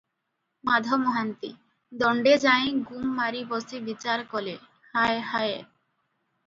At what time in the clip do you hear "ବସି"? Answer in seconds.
3.53-3.85